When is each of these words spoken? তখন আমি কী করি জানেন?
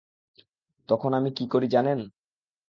তখন 0.89 1.11
আমি 1.13 1.29
কী 1.31 1.45
করি 1.47 1.67
জানেন? 1.67 1.99